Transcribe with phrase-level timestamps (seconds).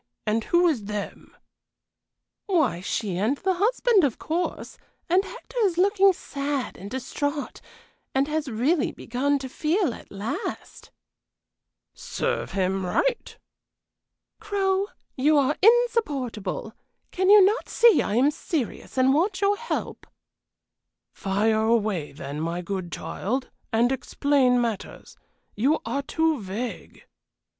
[0.25, 1.37] and who is 'them'?"
[2.47, 7.61] "Why, she and the husband, of course, and Hector is looking sad and distrait
[8.15, 10.89] and has really begun to feel at last."
[11.93, 13.37] "Serve him right!"
[14.39, 16.73] "Crow, you are insupportable!
[17.11, 20.07] Can you not see I am serious and want your help?"
[21.13, 25.15] "Fire away, then, my good child, and explain matters.
[25.55, 27.05] You are too vague!"